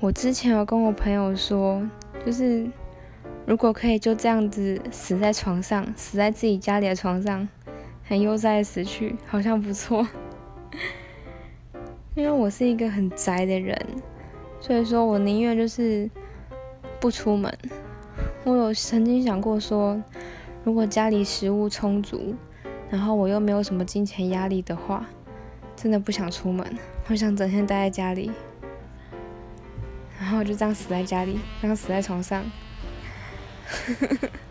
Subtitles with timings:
[0.00, 1.86] 我之前有跟我朋友说，
[2.24, 2.66] 就是
[3.44, 7.46] 如果可以就这样子死在床上，死在自己家里的床上，
[8.02, 10.08] 很悠哉的死去，好像不错。
[12.16, 13.78] 因为我是一个很宅的人，
[14.58, 16.08] 所以说我宁愿就是
[16.98, 17.54] 不出门。
[18.44, 20.02] 我有曾经想过说，
[20.64, 22.34] 如果家里食物充足，
[22.88, 25.06] 然后我又没有什么金钱压力的话，
[25.76, 26.66] 真的不想出门，
[27.08, 28.30] 我想整天待在家里。
[30.40, 32.42] 我就这样死在家里，然后死在床上。